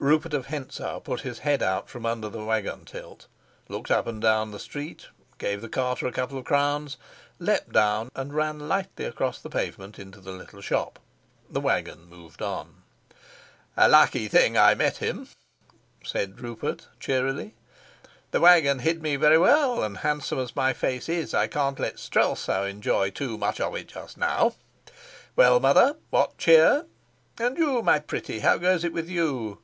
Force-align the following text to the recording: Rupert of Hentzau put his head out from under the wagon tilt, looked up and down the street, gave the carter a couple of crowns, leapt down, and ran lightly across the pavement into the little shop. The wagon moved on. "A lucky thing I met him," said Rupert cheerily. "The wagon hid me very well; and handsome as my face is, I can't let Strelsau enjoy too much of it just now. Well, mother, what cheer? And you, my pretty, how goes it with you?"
Rupert 0.00 0.34
of 0.34 0.46
Hentzau 0.48 0.98
put 1.00 1.22
his 1.22 1.38
head 1.38 1.62
out 1.62 1.88
from 1.88 2.04
under 2.04 2.28
the 2.28 2.44
wagon 2.44 2.84
tilt, 2.84 3.26
looked 3.68 3.90
up 3.90 4.06
and 4.06 4.20
down 4.20 4.50
the 4.50 4.58
street, 4.58 5.06
gave 5.38 5.62
the 5.62 5.68
carter 5.70 6.06
a 6.06 6.12
couple 6.12 6.36
of 6.36 6.44
crowns, 6.44 6.98
leapt 7.38 7.72
down, 7.72 8.10
and 8.14 8.34
ran 8.34 8.68
lightly 8.68 9.06
across 9.06 9.38
the 9.38 9.48
pavement 9.48 9.98
into 9.98 10.20
the 10.20 10.32
little 10.32 10.60
shop. 10.60 10.98
The 11.48 11.60
wagon 11.60 12.04
moved 12.04 12.42
on. 12.42 12.82
"A 13.78 13.88
lucky 13.88 14.28
thing 14.28 14.58
I 14.58 14.74
met 14.74 14.98
him," 14.98 15.26
said 16.04 16.38
Rupert 16.38 16.86
cheerily. 17.00 17.54
"The 18.30 18.40
wagon 18.40 18.80
hid 18.80 19.00
me 19.00 19.16
very 19.16 19.38
well; 19.38 19.82
and 19.82 19.98
handsome 19.98 20.38
as 20.40 20.54
my 20.54 20.74
face 20.74 21.08
is, 21.08 21.32
I 21.32 21.46
can't 21.46 21.80
let 21.80 21.98
Strelsau 21.98 22.64
enjoy 22.64 23.08
too 23.08 23.38
much 23.38 23.58
of 23.58 23.74
it 23.74 23.86
just 23.88 24.18
now. 24.18 24.54
Well, 25.34 25.60
mother, 25.60 25.96
what 26.10 26.36
cheer? 26.36 26.84
And 27.38 27.56
you, 27.56 27.80
my 27.80 28.00
pretty, 28.00 28.40
how 28.40 28.58
goes 28.58 28.84
it 28.84 28.92
with 28.92 29.08
you?" 29.08 29.60